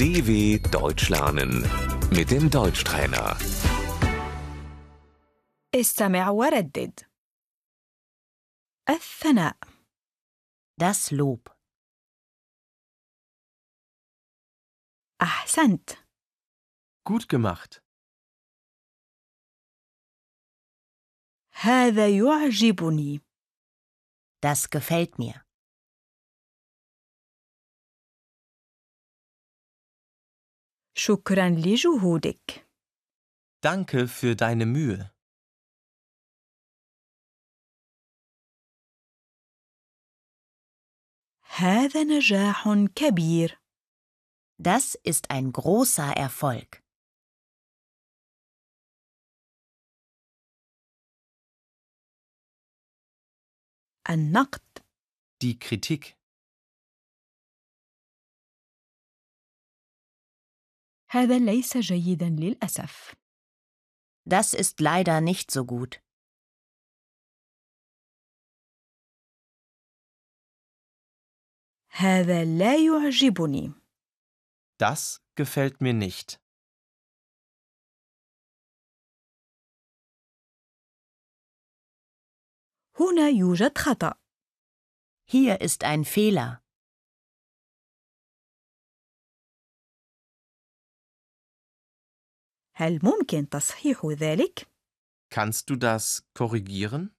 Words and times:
DW 0.00 0.58
Deutsch 0.70 1.08
lernen 1.10 1.62
mit 2.10 2.30
dem 2.30 2.50
Deutschtrainer. 2.50 3.36
استمع 5.74 6.28
وردد 6.30 7.00
الثناء 8.88 9.56
Das 10.80 11.10
Lob. 11.12 11.50
أحسنت 15.22 15.90
Gut 17.08 17.28
gemacht. 17.28 17.82
هذا 21.52 22.08
يعجبني 22.08 23.20
Das 24.42 24.70
gefällt 24.70 25.18
mir. 25.18 25.44
شكرا 30.94 31.48
لجهودك 31.48 32.66
Danke 33.62 34.06
für 34.08 34.36
deine 34.36 34.66
Mühe. 34.66 35.10
هذا 41.58 42.04
نجاح 42.04 42.68
كبير 42.94 43.58
Das 44.58 44.94
ist 45.04 45.30
ein 45.30 45.52
großer 45.52 46.12
Erfolg. 46.16 46.82
النقد 54.10 54.82
Die 55.42 55.58
Kritik. 55.58 56.16
هذا 61.10 61.38
ليس 61.38 61.76
جيدا 61.76 62.28
للأسف 62.28 63.14
Das 64.28 64.54
ist 64.54 64.80
leider 64.80 65.20
nicht 65.20 65.50
so 65.50 65.64
gut. 65.64 66.00
هذا 71.90 72.44
لا 72.44 72.76
يعجبني 72.76 73.72
Das 74.78 75.20
gefällt 75.36 75.80
mir 75.80 75.94
nicht. 75.94 76.38
هنا 83.00 83.28
يوجد 83.28 83.78
خطأ 83.78 84.14
Hier 85.28 85.60
ist 85.60 85.82
ein 85.84 86.04
Fehler. 86.04 86.59
هل 92.81 92.99
ممكن 93.03 93.49
تصحيح 93.49 94.05
ذلك؟ 94.05 94.67
Kannst 95.33 95.69
du 95.69 95.75
das 95.75 96.23
korrigieren? 96.33 97.09